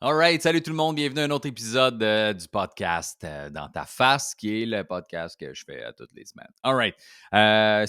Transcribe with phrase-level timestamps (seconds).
[0.00, 3.68] Alright, salut tout le monde, bienvenue à un autre épisode euh, du podcast euh, Dans
[3.68, 6.52] ta face, qui est le podcast que je fais euh, toutes les semaines.
[6.62, 6.94] Alright,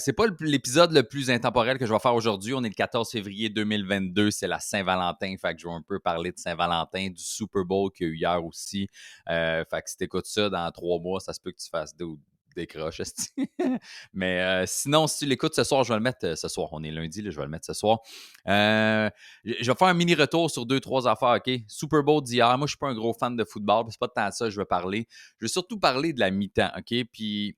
[0.00, 2.52] c'est pas l'épisode le plus intemporel que je vais faire aujourd'hui.
[2.52, 6.00] On est le 14 février 2022, c'est la Saint-Valentin, fait que je vais un peu
[6.00, 8.88] parler de Saint-Valentin, du Super Bowl qu'il y a eu hier aussi.
[9.28, 12.16] fait que si t'écoutes ça dans trois mois, ça se peut que tu fasses deux
[12.54, 13.00] décroche.
[14.12, 16.68] Mais euh, sinon, si tu l'écoutes ce soir, je vais le mettre euh, ce soir.
[16.72, 18.00] On est lundi, je vais le mettre ce soir.
[18.48, 19.10] Euh,
[19.44, 21.50] je vais faire un mini retour sur deux, trois affaires, OK?
[21.68, 22.46] Super Bowl d'hier.
[22.58, 23.86] Moi, je ne suis pas un gros fan de football.
[23.90, 25.06] C'est pas tant de ça que je veux parler.
[25.38, 26.94] Je veux surtout parler de la mi-temps, OK?
[27.12, 27.56] Puis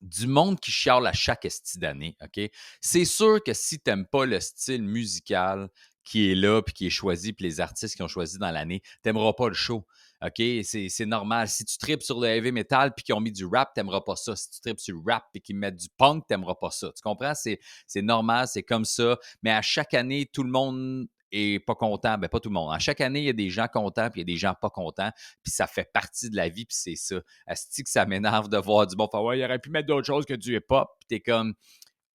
[0.00, 2.16] du monde qui chiale à chaque esti d'année?
[2.80, 5.68] C'est sûr que si tu n'aimes pas le style musical
[6.04, 8.80] qui est là, puis qui est choisi, puis les artistes qui ont choisi dans l'année,
[8.80, 9.86] tu n'aimeras pas le show.
[10.26, 11.48] OK, c'est normal.
[11.48, 14.16] Si tu tripes sur le heavy metal puis qu'ils ont mis du rap, t'aimeras pas
[14.16, 14.34] ça.
[14.34, 16.88] Si tu tripes sur le rap et qu'ils mettent du punk, t'aimeras pas ça.
[16.88, 17.32] Tu comprends?
[17.34, 17.58] C'est
[18.02, 19.18] normal, c'est comme ça.
[19.42, 22.18] Mais à chaque année, tout le monde est pas content.
[22.18, 22.72] Ben, pas tout le monde.
[22.72, 24.54] À chaque année, il y a des gens contents puis il y a des gens
[24.60, 25.10] pas contents.
[25.42, 27.16] Puis ça fait partie de la vie puis c'est ça.
[27.46, 29.08] Asti que ça m'énerve de voir du bon.
[29.12, 30.88] Ouais, il aurait pu mettre d'autres choses que du hip-hop.
[31.00, 31.54] Puis t'es comme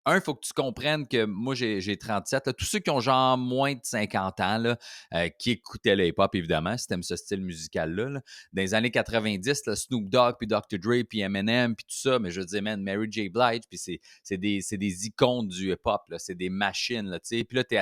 [0.05, 2.55] un, il faut que tu comprennes que moi, j'ai 37.
[2.57, 4.77] tous ceux qui ont genre moins de 50 ans, là,
[5.13, 8.21] euh, qui écoutaient le hip-hop, évidemment, si t'aimes ce style musical-là.
[8.53, 10.79] Dans les années 90, Snoop Dogg, puis Dr.
[10.79, 13.29] Dre, puis Eminem, puis tout ça, mais je dire, man, Mary J.
[13.29, 13.77] Blige, puis
[14.23, 17.43] c'est des, des, icônes du hip-hop, c'est des machines, là, tu sais.
[17.43, 17.77] Puis là, t'es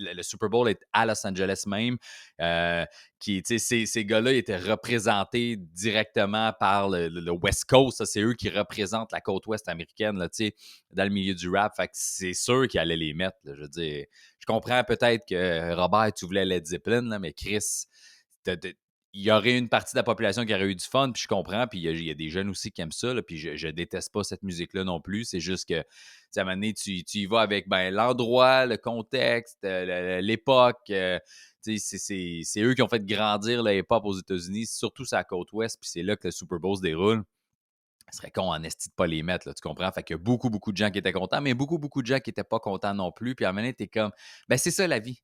[0.00, 1.96] le, Super Bowl est à Los Angeles même.
[2.40, 2.84] Euh,
[3.18, 8.04] qui, ces, ces gars-là étaient représentés directement par le, West Coast.
[8.04, 10.28] C'est eux qui représentent la côte ouest américaine là,
[10.92, 11.72] dans le milieu du rap.
[11.92, 13.38] C'est sûr qu'ils allaient les mettre.
[13.44, 14.04] je
[14.40, 17.86] je comprends peut-être que Robert, tu voulais Led Zeppelin, mais Chris,
[19.12, 21.28] il y aurait une partie de la population qui aurait eu du fun, puis je
[21.28, 24.22] comprends, puis il y, a, des jeunes aussi qui aiment ça, puis je, déteste pas
[24.22, 25.24] cette musique-là non plus.
[25.24, 25.84] C'est juste que, à
[26.36, 30.90] un moment donné, tu, y vas avec ben, l'endroit, le contexte, euh, l'époque.
[30.90, 31.18] Euh,
[31.62, 35.78] c'est eux qui ont fait grandir le hip-hop aux États-Unis, surtout sur la côte ouest,
[35.80, 37.24] puis c'est là que le Super Bowl se déroule.
[38.12, 39.90] Ce serait con en de pas les mettre, là, tu comprends?
[39.92, 42.06] Fait qu'il y a beaucoup, beaucoup de gens qui étaient contents, mais beaucoup, beaucoup de
[42.06, 43.34] gens qui n'étaient pas contents non plus.
[43.34, 44.10] Puis à un moment donné, t'es comme,
[44.48, 45.22] ben c'est ça la vie.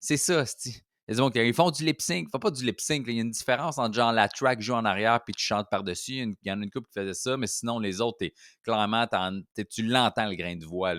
[0.00, 0.82] C'est ça, sti.
[1.08, 2.28] Ils font du lip sync.
[2.30, 3.04] Faut pas du lip sync.
[3.08, 5.68] Il y a une différence entre genre la track joue en arrière puis tu chantes
[5.70, 6.16] par-dessus.
[6.16, 9.06] Il y en a une couple qui faisait ça, mais sinon, les autres, es, clairement,
[9.70, 10.94] tu l'entends le grain de voix.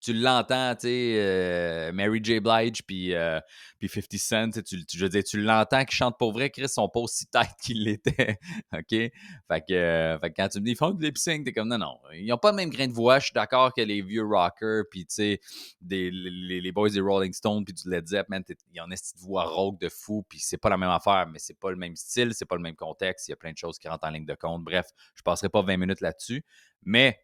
[0.00, 2.40] Tu l'entends, tu sais, euh, Mary J.
[2.40, 3.40] Blige puis, euh,
[3.78, 4.18] puis 50
[4.54, 7.00] Cent, tu, tu, je veux dire, tu l'entends qui chante pour vrai, Chris, sont pas
[7.00, 8.38] aussi tête qu'il l'était,
[8.72, 8.90] OK?
[8.90, 9.12] Fait
[9.50, 11.68] que, euh, fait que, quand tu me dis, ils font du lip sync, t'es comme,
[11.68, 14.02] non, non, ils ont pas le même grain de voix, je suis d'accord que les
[14.02, 15.40] vieux rockers, puis tu sais,
[15.88, 18.40] les, les, boys des Rolling Stones, puis du Led Zeppelin,
[18.72, 21.38] ils ont une petite voix rock de fou, puis c'est pas la même affaire, mais
[21.38, 23.58] c'est pas le même style, c'est pas le même contexte, il y a plein de
[23.58, 26.44] choses qui rentrent en ligne de compte, bref, je passerai pas 20 minutes là-dessus,
[26.84, 27.18] mais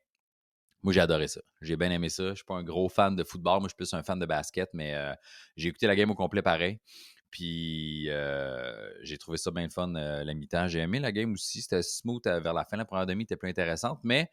[0.85, 1.41] moi, j'ai adoré ça.
[1.63, 2.29] J'ai bien aimé ça.
[2.29, 3.61] Je suis pas un gros fan de football.
[3.61, 5.15] Moi, je suis plus un fan de basket, mais euh,
[5.57, 6.79] j'ai écouté la game au complet pareil.
[7.31, 10.69] Puis euh, j'ai trouvé ça bien fun euh, la mi-temps.
[10.69, 11.63] J'ai aimé la game aussi.
[11.63, 12.77] C'était smooth vers la fin.
[12.77, 13.99] La première demi était plus intéressante.
[14.05, 14.31] Mais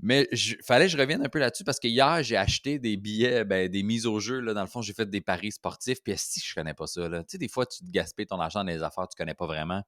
[0.00, 0.26] mais
[0.64, 3.68] fallait que je revienne un peu là-dessus parce que hier, j'ai acheté des billets, ben,
[3.68, 4.40] des mises au jeu.
[4.40, 4.54] Là.
[4.54, 6.02] Dans le fond, j'ai fait des paris sportifs.
[6.02, 8.64] Puis si je connais pas ça, tu sais, des fois, tu te gaspilles ton argent
[8.64, 9.82] dans les affaires, tu connais pas vraiment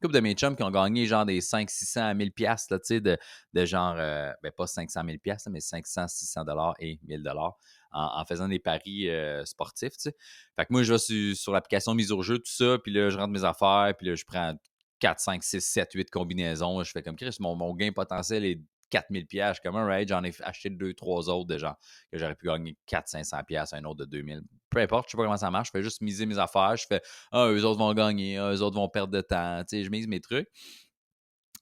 [0.00, 2.76] couple de mes chums qui ont gagné genre des 5, 600 à 1000 pièces tu
[2.82, 3.18] sais, de,
[3.64, 7.56] genre, euh, ben pas 500 000 pièces mais 500, 600 dollars et 1000 dollars
[7.92, 10.16] en, faisant des paris euh, sportifs, tu sais.
[10.54, 13.18] Fait que moi, je vais sur, l'application mise au jeu, tout ça, puis là, je
[13.18, 14.54] rentre mes affaires, puis là, je prends
[15.00, 16.84] 4, 5, 6, 7, 8 combinaisons.
[16.84, 18.60] Je fais comme Chris, mon gain potentiel est
[18.90, 21.74] 4000 pièces comme un right, j'en ai acheté deux, trois autres de gens
[22.12, 25.16] que j'aurais pu gagner 4 500 pièces, un autre de 2000 peu importe, je sais
[25.16, 27.02] pas comment ça marche, je fais juste miser mes affaires, je fais
[27.32, 29.90] ah, eux autres vont gagner, ah, eux autres vont perdre de temps, tu sais, je
[29.90, 30.48] mise mes trucs.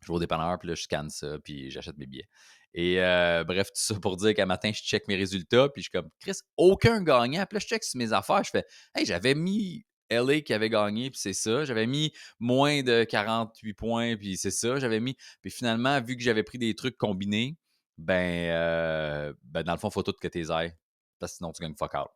[0.03, 2.29] Je vais au dépanneur, puis là, je scanne ça, puis j'achète mes billets.
[2.75, 5.89] Et euh, bref, tout ça pour dire qu'à matin, je check mes résultats, puis je
[5.89, 7.45] suis comme, Chris, aucun gagnant.
[7.47, 8.65] Puis là, je check sur mes affaires, je fais,
[8.95, 11.65] hey, j'avais mis LA qui avait gagné, puis c'est ça.
[11.65, 14.79] J'avais mis moins de 48 points, puis c'est ça.
[14.79, 15.17] J'avais mis.
[15.41, 17.57] Puis finalement, vu que j'avais pris des trucs combinés,
[17.99, 20.45] ben, euh, ben dans le fond, il faut tout que tes.
[20.47, 22.09] Parce que sinon, tu gagnes fuck out.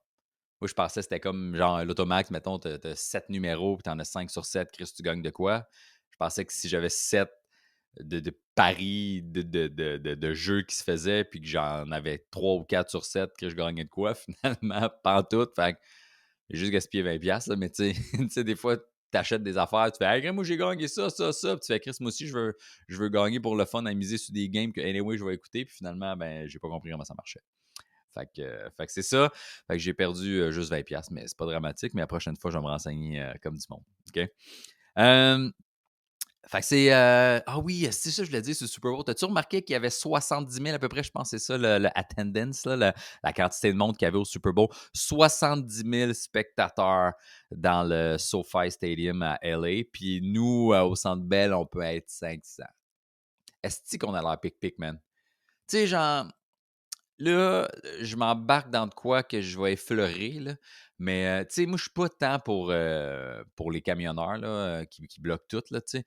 [0.60, 3.90] Moi, je pensais que c'était comme genre l'automax, mettons, tu as, 7 numéros, puis tu
[3.90, 5.66] en as 5 sur 7, Chris, tu gagnes de quoi?
[6.12, 7.28] Je pensais que si j'avais 7
[8.00, 12.90] de, paris, de, de, jeux qui se faisaient, puis que j'en avais 3 ou 4
[12.90, 15.48] sur 7, que je gagnais de quoi, finalement, pas tout.
[15.56, 15.76] Fait
[16.50, 17.94] j'ai juste gaspillé 20$, là, mais tu
[18.30, 21.32] sais, des fois, tu achètes des affaires, tu fais, hey, moi j'ai gagné ça, ça,
[21.32, 22.56] ça, puis tu fais, Chris, moi aussi, je veux,
[22.88, 25.34] je veux gagner pour le fun à miser sur des games que, anyway, je vais
[25.34, 27.40] écouter, puis finalement, ben, j'ai pas compris comment ça marchait.
[28.14, 29.30] Fait que, que c'est ça.
[29.66, 31.94] Fait que j'ai perdu euh, juste 20$, mais c'est pas dramatique.
[31.94, 33.84] Mais la prochaine fois, je vais me renseigner euh, comme du monde.
[34.08, 34.28] OK?
[36.48, 36.92] Fait que c'est.
[36.92, 39.04] euh, Ah oui, c'est ça, je l'ai dit, ce Super Bowl.
[39.04, 41.78] T'as-tu remarqué qu'il y avait 70 000 à peu près, je pense, c'est ça, le,
[41.78, 42.92] le attendance, là, le-
[43.22, 44.68] la quantité de monde qu'il y avait au Super Bowl?
[44.92, 47.12] 70 000 spectateurs
[47.52, 49.84] dans le SoFi Stadium à LA.
[49.92, 52.64] Puis nous, euh, au Centre Bell, on peut être 500.
[53.62, 54.98] Est-ce qu'on a l'air pic-pic, man?
[55.68, 56.26] Tu sais, genre,
[57.18, 57.68] Là,
[58.00, 60.54] je m'embarque dans de quoi que je vais effleurer, là.
[60.98, 62.72] Mais, tu sais, moi, je suis pas tant pour,
[63.56, 66.04] pour les camionneurs là, qui, bloquent tout, tu sais.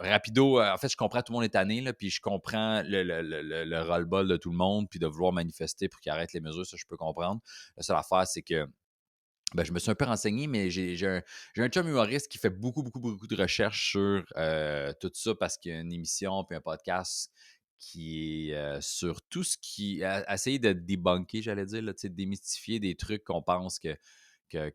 [0.00, 3.22] Rapido, en fait, je comprends tout le monde est tanné, puis je comprends le, le,
[3.22, 6.40] le, le- ras-le-bol de tout le monde, puis de vouloir manifester pour qu'ils arrêtent les
[6.40, 7.40] mesures, ça, je peux comprendre.
[7.76, 8.66] La seule affaire, c'est que
[9.54, 11.22] ben, je me suis un peu renseigné, mais j'ai un,
[11.58, 14.24] un chum humoriste qui fait beaucoup, beaucoup, beaucoup de recherches sur
[15.00, 17.30] tout ça parce qu'il y a une émission puis un podcast
[17.82, 20.04] qui est euh, sur tout ce qui.
[20.04, 23.96] a- essayer de débunker, j'allais dire, là, démystifier des trucs qu'on pense que,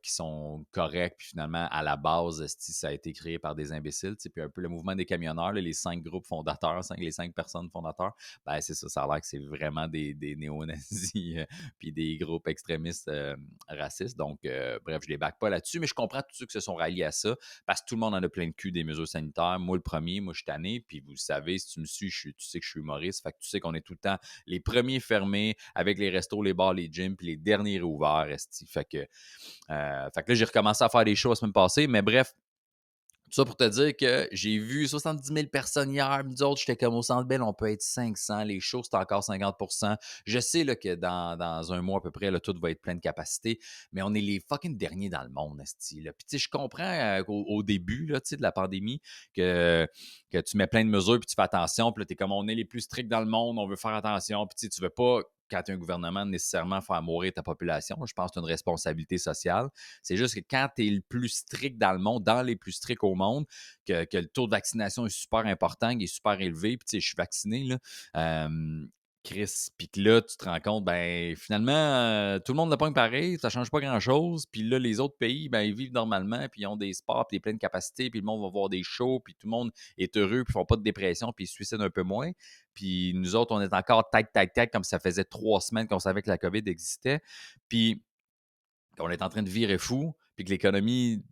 [0.02, 4.16] qui sont corrects, puis finalement, à la base, ça a été créé par des imbéciles.
[4.18, 8.16] Puis un peu le mouvement des camionneurs, les cinq groupes fondateurs, les cinq personnes fondateurs,
[8.46, 11.46] ben, c'est ça, ça a l'air que c'est vraiment des, des néo-nazis euh,
[11.80, 13.36] puis des groupes extrémistes euh,
[13.68, 14.18] racistes.
[14.18, 16.60] Donc, euh, bref, je les back pas là-dessus, mais je comprends tous ceux qui se
[16.60, 17.36] sont ralliés à ça
[17.66, 19.60] parce que tout le monde en a plein de cul des mesures sanitaires.
[19.60, 22.34] Moi, le premier, moi, je suis tanné, puis vous savez, si tu me suis, tu
[22.38, 24.60] sais que je suis humoriste, fait que tu sais qu'on est tout le temps les
[24.60, 28.66] premiers fermés avec les restos, les bars, les gyms, puis les derniers ouverts, esti.
[28.68, 29.08] Fait que,
[29.70, 32.34] euh, fait que là, j'ai recommencé à faire des shows la semaine passée, mais bref,
[33.28, 36.24] tout ça pour te dire que j'ai vu 70 000 personnes hier.
[36.24, 38.46] Nous autres, j'étais comme au Centre Bell, on peut être 500.
[38.46, 42.32] Les shows, c'est encore 50% Je sais là, que dans, un mois à peu près,
[42.32, 43.60] là, tout va être plein de capacité,
[43.92, 46.14] mais on est les fucking derniers dans le monde, esti, là.
[46.14, 49.02] Puis, tu sais, je comprends euh, au début de la pandémie
[49.36, 49.86] que,
[50.32, 51.92] que tu mets plein de mesures puis tu fais attention.
[51.92, 53.94] Puis tu es comme on est les plus stricts dans le monde, on veut faire
[53.94, 54.48] attention.
[54.48, 57.98] Puis, tu veux pas quand tu es un gouvernement, nécessairement faire mourir ta population.
[58.06, 59.70] Je pense que c'est une responsabilité sociale.
[60.02, 62.74] C'est juste que quand tu es le plus strict dans le monde, dans les plus
[62.74, 63.46] stricts au monde,
[63.86, 66.92] que, que le taux de vaccination est super important, il est super élevé, puis tu
[66.98, 67.78] sais, je suis vacciné, là.
[68.16, 68.88] euh,
[69.28, 72.78] Chris, puis que là, tu te rends compte, ben finalement, euh, tout le monde n'a
[72.78, 76.48] pas pareil, ça change pas grand-chose, puis là, les autres pays, ben ils vivent normalement,
[76.50, 78.84] puis ils ont des sports, puis des pleines capacités, puis le monde va voir des
[78.84, 81.48] shows, puis tout le monde est heureux, puis ils font pas de dépression, puis ils
[81.48, 82.32] se suicident un peu moins.
[82.74, 86.00] Puis nous autres, on est encore tac, tac, tac, comme ça faisait trois semaines qu'on
[86.00, 87.20] savait que la COVID existait.
[87.68, 88.02] Puis
[89.00, 91.24] on est en train de virer fou, puis que l'économie,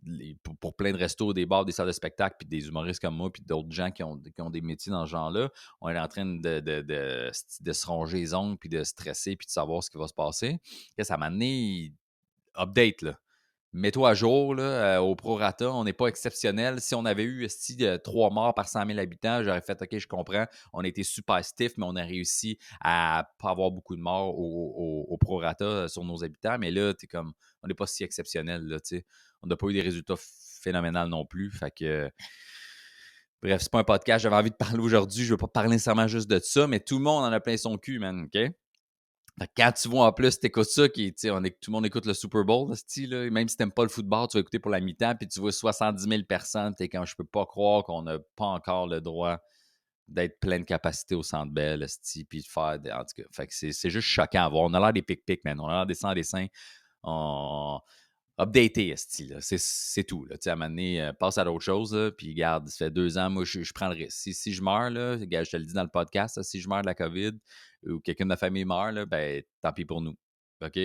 [0.60, 3.32] pour, plein de restos, des bars, des salles de spectacle, puis des humoristes comme moi,
[3.32, 6.60] puis d'autres gens qui ont, des métiers dans ce genre-là, on est en train de,
[6.60, 10.14] de, se ronger les ongles, puis de stresser, puis de savoir ce qui va se
[10.14, 10.58] passer.
[11.00, 11.92] Ça m'a amené
[12.56, 13.18] update, là.
[13.76, 16.80] Mets-toi à jour là, euh, au prorata, on n'est pas exceptionnel.
[16.80, 19.98] Si on avait eu esti, euh, trois morts par 100 000 habitants, j'aurais fait OK,
[19.98, 20.46] je comprends.
[20.72, 24.34] On a été super stiff, mais on a réussi à pas avoir beaucoup de morts
[24.34, 26.56] au, prorata euh, sur nos habitants.
[26.58, 28.62] Mais là, t'es comme, on n'est pas si exceptionnel.
[28.62, 29.04] Là, tu sais.
[29.42, 30.16] on n'a pas eu des résultats
[30.62, 31.50] phénoménaux non plus.
[31.50, 32.10] Fait que.
[33.42, 34.22] Bref, c'est pas un podcast.
[34.22, 35.22] J'avais envie de parler aujourd'hui.
[35.22, 37.58] Je veux pas parler nécessairement juste de ça, mais tout le monde en a plein
[37.58, 38.24] son cul, man.
[38.24, 38.50] OK?
[39.56, 42.14] Quand tu vois en plus, t'écoutes ça, qui, on est- tout le monde écoute le
[42.14, 42.72] Super Bowl,
[43.08, 45.40] là, même si t'aimes pas le football, tu vas écouter pour la mi-temps, puis tu
[45.40, 49.00] vois 70 000 personnes, t'es quand je peux pas croire qu'on n'a pas encore le
[49.02, 49.38] droit
[50.08, 54.08] d'être pleine capacité au Centre Bell, esti, puis de faire, en tout cas, c'est juste
[54.08, 54.64] choquant à voir.
[54.64, 55.60] On a l'air des pic-pics, man.
[55.60, 56.46] On a l'air des sans dessins.
[57.02, 57.80] On...
[58.38, 59.38] Là.
[59.40, 60.36] C'est tout, là.
[60.44, 63.30] À un moment donné, euh, passe à d'autres choses, puis garde, ça fait deux ans,
[63.30, 64.18] moi, je, je prends le risque.
[64.18, 66.82] Si, si je meurs, là, je te le dis dans le podcast, si je meurs
[66.82, 67.32] de la COVID
[67.86, 70.16] ou quelqu'un de ma famille meurt, ben, tant pis pour nous.
[70.62, 70.78] OK?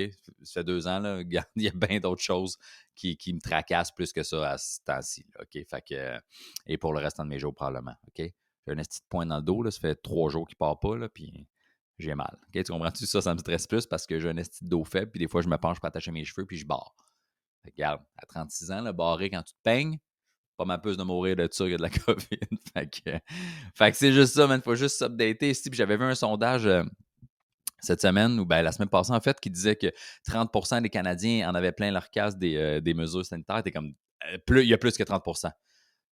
[0.44, 1.21] Ça fait deux ans, là,
[1.56, 2.57] il y a bien d'autres choses
[2.95, 5.25] qui, qui me tracassent plus que ça à ce temps-ci.
[5.39, 5.65] OK?
[5.69, 6.20] Fait que,
[6.67, 7.96] et pour le restant de mes jours, probablement.
[8.08, 8.31] OK?
[8.67, 10.96] J'ai un petit point dans le dos, là, ça fait trois jours qu'il part pas,
[10.96, 11.48] là, puis
[11.98, 12.38] j'ai mal.
[12.53, 13.05] Tu comprends-tu?
[13.05, 15.27] Ça, ça me stresse plus parce que j'ai un esti de dos faible, puis des
[15.27, 16.96] fois, je me penche pour attacher mes cheveux, puis je barre.
[17.63, 19.98] Que, Regarde, à 36 ans, le barré quand tu te peignes,
[20.58, 22.39] pas ma plus de mourir de ça que de la COVID.
[22.74, 23.18] fait que,
[23.91, 24.62] que c'est juste ça, man.
[24.62, 25.53] Faut juste s'updater.
[25.53, 26.84] Puis J'avais vu un sondage euh,
[27.80, 29.88] cette semaine, ou ben, la semaine passée, en fait, qui disait que
[30.27, 33.63] 30% des Canadiens en avaient plein leur casse des, euh, des mesures sanitaires.
[33.63, 33.94] T'es comme,
[34.32, 35.51] euh, plus, il y a plus que 30%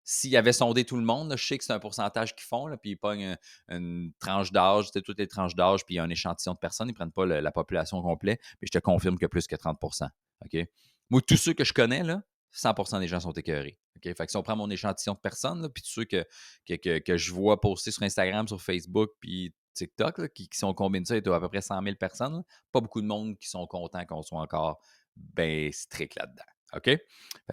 [0.04, 2.92] S'ils avaient sondé tout le monde, je sais que c'est un pourcentage qu'ils font, puis
[2.92, 3.36] ils pognent
[3.68, 6.58] un- une tranche d'âge, toutes les tranches d'âge, puis il y a un échantillon de
[6.58, 9.56] personnes, ils ne prennent pas la population complète, mais je te confirme a plus que
[9.56, 10.10] 30%
[10.46, 10.66] OK?
[11.10, 12.22] Moi, tous ceux que je connais, là,
[12.54, 13.80] 100% des gens sont écœurés.
[14.02, 16.26] Fait que si on prend mon échantillon de personnes, puis tous ceux que,
[16.66, 21.04] que, que, je vois poster sur Instagram, sur Facebook, puis TikTok, qui, qui sont combinés
[21.04, 22.44] de ça, il y à peu près 100 000 personnes.
[22.72, 24.80] Pas beaucoup de monde qui sont contents qu'on soit encore
[25.16, 26.44] ben strict là-dedans.
[26.74, 26.98] OK?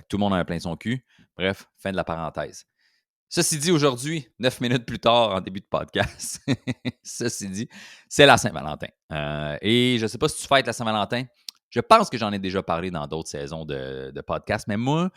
[0.09, 1.05] Tout le monde a plein son cul.
[1.37, 2.67] Bref, fin de la parenthèse.
[3.29, 6.41] Ceci dit, aujourd'hui, neuf minutes plus tard, en début de podcast,
[7.03, 7.69] ceci dit,
[8.09, 8.87] c'est la Saint-Valentin.
[9.13, 11.25] Euh, et je ne sais pas si tu fêtes la Saint-Valentin.
[11.70, 15.11] Je pense que j'en ai déjà parlé dans d'autres saisons de, de podcast, mais moi,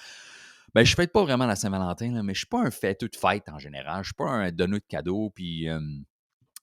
[0.75, 3.49] Ben, je fête pas vraiment la Saint-Valentin, mais je suis pas un fêteux de fête
[3.49, 4.03] en général.
[4.03, 5.67] Je suis pas un donneur de cadeaux, puis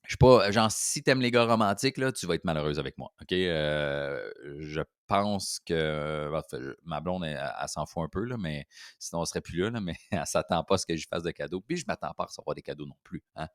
[0.06, 0.52] je suis pas.
[0.52, 3.12] Genre, si t'aimes les gars romantiques, là, tu vas être malheureuse avec moi.
[3.32, 6.30] Euh, je pense que.
[6.84, 8.66] ma blonde, elle, s'en fout un peu, là, mais
[9.00, 11.24] sinon, elle serait plus là, là mais elle s'attend pas à ce que je fasse
[11.24, 11.60] de cadeaux.
[11.60, 13.24] Puis je m'attends pas à recevoir des cadeaux non plus.
[13.34, 13.48] Hein?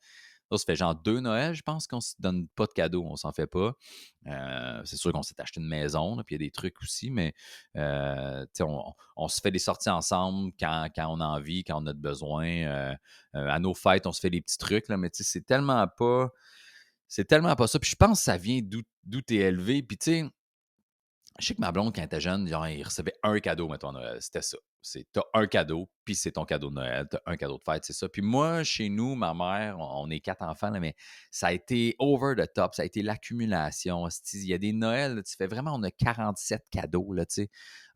[0.58, 3.16] Ça fait genre deux Noëls, je pense qu'on ne se donne pas de cadeaux, on
[3.16, 3.74] s'en fait pas.
[4.28, 7.10] Euh, c'est sûr qu'on s'est acheté une maison, puis il y a des trucs aussi,
[7.10, 7.34] mais
[7.78, 8.46] euh,
[9.16, 12.48] on, se fait des sorties ensemble quand, on a envie, quand on a besoin.
[12.48, 12.96] Euh,
[13.34, 16.30] à nos fêtes, on se fait des petits trucs, là, mais c'est tellement pas.
[17.08, 17.78] C'est tellement pas ça.
[17.80, 19.84] Puis je pense que ça vient d'où tu es élevé.
[19.84, 20.26] Puis tu sais,
[21.40, 23.92] je sais que ma blonde, quand elle était jeune, genre, il recevait un cadeau, mettons,
[23.92, 24.18] Noël.
[24.22, 24.58] C'était ça.
[24.84, 27.08] C'est t'as un cadeau, puis c'est ton cadeau de Noël.
[27.10, 28.10] T'as un cadeau de fête, c'est ça.
[28.10, 30.96] Puis moi, chez nous, ma mère, on est quatre enfants, mais
[31.30, 32.74] ça a été over the top.
[32.76, 34.08] Ça a été l'accumulation.
[34.34, 37.50] Il y a des Noëls, tu fais vraiment, on a 47 cadeaux, là, tu sais.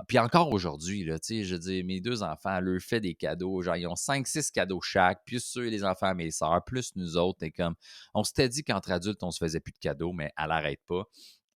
[0.07, 3.61] Puis encore aujourd'hui, là, tu sais, je dis, mes deux enfants, leur fait des cadeaux.
[3.61, 7.17] Genre, ils ont 5-6 cadeaux chaque, plus ceux les enfants à mes sœurs, plus nous
[7.17, 7.43] autres.
[7.43, 7.75] Et comme,
[8.13, 11.03] on s'était dit qu'entre adultes, on se faisait plus de cadeaux, mais elle n'arrête pas.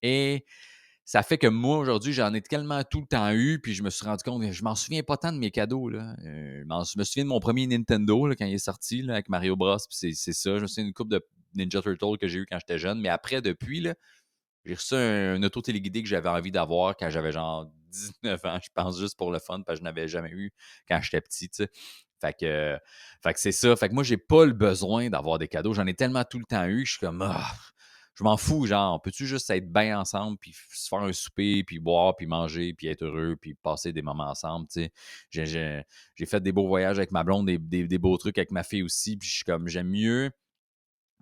[0.01, 0.45] Et
[1.09, 3.89] ça fait que moi, aujourd'hui, j'en ai tellement tout le temps eu, puis je me
[3.89, 5.89] suis rendu compte je m'en souviens pas tant de mes cadeaux.
[5.89, 6.15] Là.
[6.23, 9.79] Euh, je me souviens de mon premier Nintendo quand il est sorti avec Mario Bros.
[9.89, 10.57] c'est ça.
[10.57, 11.25] Je me souviens coupe de
[11.55, 13.01] Ninja Turtle que j'ai eu quand j'étais jeune.
[13.01, 13.87] Mais après, depuis,
[14.65, 18.69] j'ai reçu un, auto téléguidé que j'avais envie d'avoir quand j'avais genre 19 ans, je
[18.75, 20.51] pense, juste pour le fun, parce que je n'avais jamais eu
[20.87, 21.49] quand j'étais petit.
[22.21, 22.77] Fait que,
[23.23, 23.75] que c'est ça.
[23.75, 25.73] Fait que moi, j'ai pas le besoin d'avoir des cadeaux.
[25.73, 27.23] J'en ai tellement tout le temps eu je suis comme.
[27.23, 27.51] Ah,
[28.19, 31.79] je m'en fous, genre, peux-tu juste être bien ensemble, puis se faire un souper, puis
[31.79, 34.89] boire, puis manger, puis être heureux, puis passer des moments ensemble, tu
[35.31, 35.85] sais.
[36.15, 39.15] J'ai fait des beaux voyages avec ma blonde, des, beaux trucs avec ma fille aussi,
[39.15, 40.31] puis je suis comme, j'aime mieux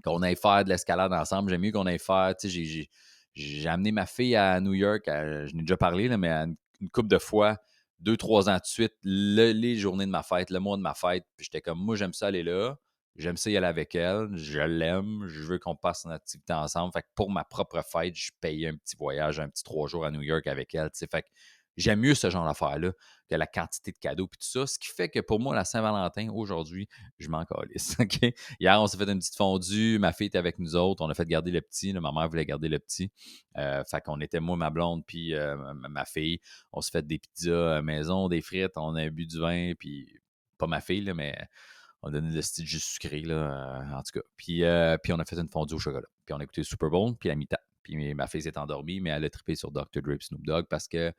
[0.04, 2.90] qu'on aille faire de l'escalade ensemble, j'aime mieux qu'on aille faire, tu sais,
[3.36, 6.56] j'ai amené ma fille à New York, je n'ai déjà parlé, là, mais une,
[6.92, 7.58] couple de fois,
[8.00, 11.26] deux, trois ans de suite, les journées de ma fête, le mois de ma fête,
[11.36, 12.76] puis j'étais comme, moi, j'aime ça aller là.
[13.18, 14.30] J'aime ça y aller avec elle.
[14.34, 15.26] Je l'aime.
[15.28, 16.94] Je veux qu'on passe une activité ensemble.
[16.94, 20.06] Fait que pour ma propre fête, je payais un petit voyage, un petit trois jours
[20.06, 20.92] à New York avec elle.
[20.94, 21.28] Fait que
[21.78, 22.92] j'aime mieux ce genre d'affaires-là
[23.28, 24.68] que la quantité de cadeaux et tout ça.
[24.68, 27.98] Ce qui fait que pour moi, la Saint-Valentin, aujourd'hui, je m'en calisse.
[28.60, 29.98] Hier, on s'est fait une petite fondue.
[30.00, 31.04] Ma fille était avec nous autres.
[31.04, 31.94] On a fait garder le petit.
[31.94, 33.12] ma mère voulait garder le petit.
[33.58, 36.40] Euh, fait qu'on était moi, ma blonde, puis euh, ma fille.
[36.72, 38.78] On s'est fait des pizzas à maison, des frites.
[38.78, 40.20] On a bu du vin, puis
[40.60, 41.36] pas ma fille, là, mais
[42.02, 44.26] on a donné le style juste sucré, là, euh, en tout cas.
[44.38, 46.08] Puis, euh, puis on a fait une fondue au chocolat.
[46.26, 47.58] Puis on a écouté Super Bowl, puis la mi-temps.
[47.84, 50.02] Puis ma fille s'est endormie, mais elle a trippé sur Dr.
[50.02, 51.12] Dre Snoop Dogg parce que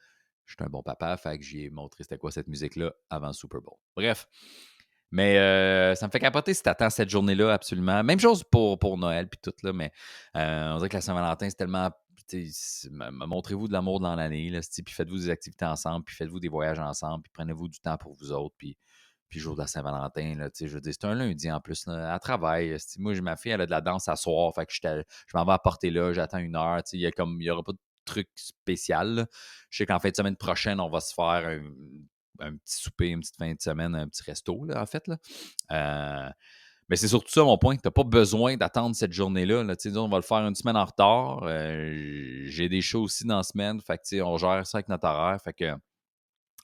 [0.44, 3.60] je suis un bon papa, fait que j'ai montré c'était quoi cette musique-là avant Super
[3.60, 3.76] Bowl.
[3.96, 4.26] Bref.
[5.10, 8.04] Mais euh, ça me fait capoter si t'attends cette journée-là, absolument.
[8.04, 9.90] Même chose pour, pour Noël, puis tout, là, mais
[10.34, 11.90] on dirait que la Saint-Valentin, c'est tellement
[13.10, 14.50] montrez-vous de l'amour dans l'année,
[14.84, 18.14] puis faites-vous des activités ensemble, puis faites-vous des voyages ensemble, puis prenez-vous du temps pour
[18.14, 18.76] vous autres, puis
[19.28, 22.12] puis jour de la Saint-Valentin, là, je veux dire, c'est un lundi en plus, là,
[22.12, 22.76] à travail.
[22.98, 25.02] Moi, ma fille, elle a de la danse à soir, fait que je
[25.34, 29.26] m'en vais apporter là, j'attends une heure, il n'y aura pas de truc spécial.
[29.70, 31.60] Je sais qu'en fin de semaine prochaine, on va se faire
[32.40, 35.06] un, petit souper, une petite fin de semaine, un petit resto, là, en fait.
[35.06, 35.18] Là.
[35.72, 36.30] Euh,
[36.88, 37.76] mais c'est surtout ça mon point.
[37.76, 39.62] Tu n'as pas besoin d'attendre cette journée-là.
[39.62, 39.74] Là.
[39.96, 41.40] On va le faire une semaine en retard.
[41.42, 43.80] Euh, j'ai des shows aussi dans la semaine.
[43.80, 45.38] Fait que, on gère ça avec notre horaire.
[45.42, 45.74] Fait que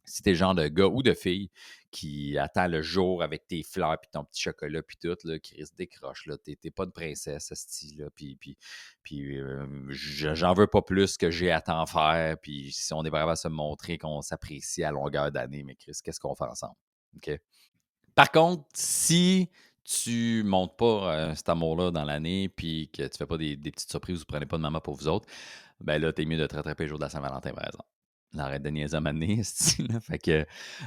[0.05, 1.51] si t'es le genre de gars ou de fille
[1.91, 5.75] qui attend le jour avec tes fleurs puis ton petit chocolat puis tout, là, se
[5.77, 11.31] décroche, là, t'es, pas une princesse, ce style-là, puis, euh, j'en veux pas plus que
[11.31, 14.91] j'ai à t'en faire, puis si on est vraiment à se montrer qu'on s'apprécie à
[14.91, 16.75] longueur d'année, mais Chris, qu'est-ce qu'on fait ensemble?
[18.17, 19.49] Par contre, si
[19.85, 23.91] tu montes pas euh, cet amour-là dans l'année, puis que tu fais pas des, petites
[23.91, 25.29] surprises ou vous prenez pas de maman pour vous autres,
[25.81, 27.94] ben là, t'es mieux de te rattraper le jour de Saint-Valentin, par exemple
[28.39, 29.43] arrête de niaiser à m'amener,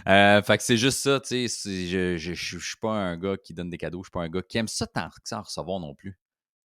[0.08, 3.70] euh, c'est juste ça, tu sais, je, je, je, suis pas un gars qui donne
[3.70, 5.80] des cadeaux, je suis pas un gars qui aime ça tant que ça en recevoir
[5.80, 6.18] non plus.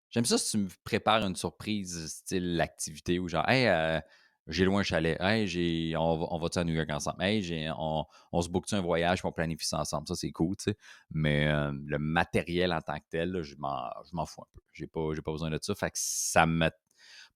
[0.09, 3.99] J'aime ça si tu me prépares une surprise, style l'activité, ou genre, hey, euh,
[4.47, 7.71] j'ai loin un chalet, hey, j'ai, on, on va-tu à New York ensemble, hey, j'ai,
[7.77, 10.77] on, on se boucle un voyage, on planifie ça ensemble, ça c'est cool, tu sais.
[11.11, 14.61] Mais euh, le matériel en tant que tel, je m'en fous un peu.
[14.73, 16.69] J'ai pas, j'ai pas besoin de ça, fait que ça me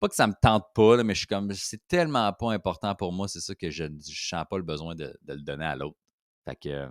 [0.08, 3.28] que ça me tente pas, mais je suis comme, c'est tellement pas important pour moi,
[3.28, 5.98] c'est ça que je ne sens pas le besoin de, le donner à l'autre.
[6.46, 6.90] Fait que, euh,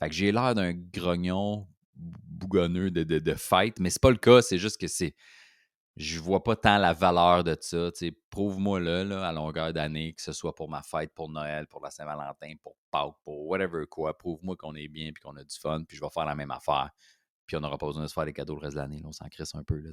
[0.00, 4.58] que j'ai l'air d'un grognon bougonneux de, de, fête, mais c'est pas le cas, c'est
[4.58, 5.14] juste que c'est.
[5.96, 7.90] Je vois pas tant la valeur de ça.
[8.30, 11.90] Prouve-moi là, à longueur d'année, que ce soit pour ma fête, pour Noël, pour la
[11.90, 14.16] Saint-Valentin, pour Pâques, pour whatever quoi.
[14.16, 16.52] Prouve-moi qu'on est bien puis qu'on a du fun, puis je vais faire la même
[16.52, 16.90] affaire.
[17.44, 19.02] Puis on n'aura pas besoin de se faire des cadeaux le reste de l'année.
[19.04, 19.76] On s'en crisse un peu.
[19.76, 19.90] Là,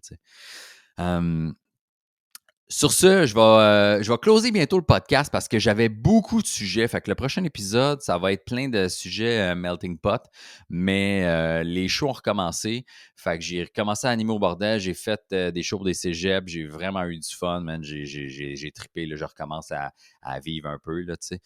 [2.70, 6.42] sur ce, je vais, euh, je vais closer bientôt le podcast parce que j'avais beaucoup
[6.42, 6.86] de sujets.
[6.90, 10.22] Fait que le prochain épisode, ça va être plein de sujets euh, melting pot.
[10.70, 12.86] Mais euh, les shows ont recommencé.
[13.16, 14.82] Fait que j'ai recommencé à animer au bordel.
[14.82, 16.46] J'ai fait des shows pour des cégeps.
[16.48, 17.82] J'ai vraiment eu du fun, man.
[17.84, 19.06] J'ai trippé.
[19.06, 19.16] Là.
[19.16, 21.42] Je recommence à, à, vivre un peu, là, tu sais.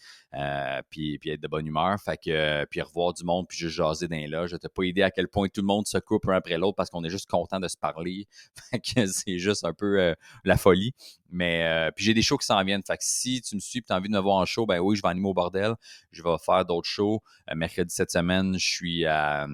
[0.90, 1.98] puis, puis être de bonne humeur.
[2.04, 4.46] Fait que, puis revoir du monde, puis juste jaser dans là.
[4.46, 6.76] Je t'ai pas idée à quel point tout le monde se coupe un après l'autre
[6.76, 8.26] parce qu'on est juste content de se parler.
[8.70, 10.14] Fait que c'est juste un peu
[10.44, 10.94] la folie.
[11.32, 12.82] Mais euh, puis j'ai des shows qui s'en viennent.
[13.00, 14.96] Si tu me suis et tu as envie de me voir en show, ben oui,
[14.96, 15.74] je vais animer au bordel.
[16.12, 17.22] Je vais faire d'autres shows.
[17.50, 19.46] Euh, mercredi cette semaine, je suis à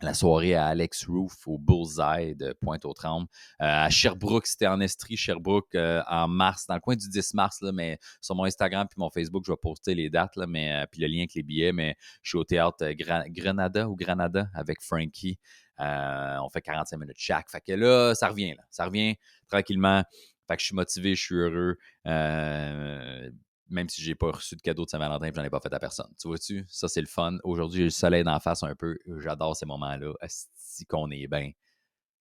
[0.00, 3.28] la soirée à Alex Roof au Bullseye de Pointe-aux-Trembles.
[3.60, 7.60] Euh, à Sherbrooke, c'était en Estrie, Sherbrooke, en mars, dans le coin du 10 mars,
[7.62, 10.86] là, mais sur mon Instagram puis mon Facebook, je vais poster les dates, là, mais,
[10.90, 12.84] puis le lien avec les billets, mais je suis au théâtre
[13.28, 15.38] Grenada ou Granada avec Frankie.
[15.78, 17.48] on fait 45 minutes chaque.
[17.48, 18.64] Fait que là, ça revient, là.
[18.70, 19.14] Ça revient
[19.48, 20.02] tranquillement.
[20.48, 21.78] Fait que je suis motivé, je suis heureux.
[22.06, 23.30] Euh,
[23.68, 26.12] même si j'ai pas reçu de cadeau de Saint-Valentin, j'en ai pas fait à personne.
[26.20, 26.64] Tu vois-tu?
[26.68, 27.38] Ça, c'est le fun.
[27.42, 28.98] Aujourd'hui, j'ai le soleil d'en face un peu.
[29.18, 30.12] J'adore ces moments-là.
[30.28, 31.50] Si qu'on est bien.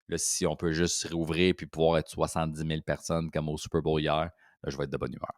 [0.08, 3.82] Là, si on peut juste réouvrir puis pouvoir être 70 000 personnes comme au Super
[3.82, 4.30] Bowl hier,
[4.66, 5.32] je vais être de bonne humeur.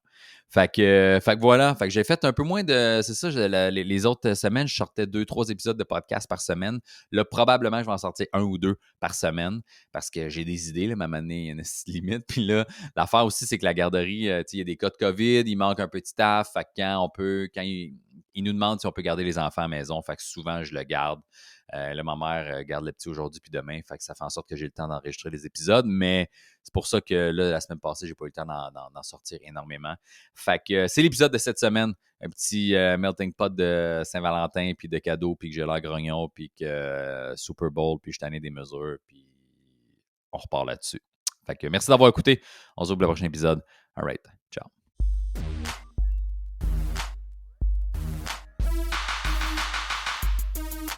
[0.49, 3.01] Fait que, fait que voilà, fait que j'ai fait un peu moins de.
[3.03, 6.81] C'est ça, les, autres semaines, je sortais deux, trois épisodes de podcast par semaine.
[7.11, 9.61] Là, probablement, je vais en sortir un ou deux par semaine
[9.93, 10.87] parce que j'ai des idées.
[10.89, 12.25] Là, ma année, il y a une limite.
[12.29, 14.97] Puis là, l'affaire aussi, c'est que la garderie, euh, il y a des cas de
[14.97, 16.53] COVID, il manque un petit staff.
[16.53, 17.63] Fait que quand on peut, quand
[18.35, 20.63] ils nous demandent si on peut garder les enfants à la maison, fait que souvent,
[20.65, 21.21] je le garde.
[21.75, 23.81] Euh, là, ma mère euh, garde le petit aujourd'hui puis demain.
[23.87, 25.87] Fait que ça fait en sorte que j'ai le temps d'enregistrer les épisodes.
[25.87, 26.29] Mais
[26.63, 29.39] c'est pour ça que là, la semaine passée, j'ai pas eu le temps d'en sortir
[29.43, 29.95] énormément.
[30.35, 31.95] Fait que euh, c'est l'épisode de cette semaine.
[32.21, 36.53] Un petit melting pot de Saint-Valentin, puis de cadeaux, puis que j'ai l'air grognon, puis
[36.57, 39.27] que Super Bowl, puis je t'en ai des mesures, puis
[40.31, 41.03] on repart là-dessus.
[41.45, 42.41] Fait que merci d'avoir écouté.
[42.77, 43.61] On se voit pour le prochain épisode.
[43.97, 44.25] All right.
[44.53, 44.82] Ciao.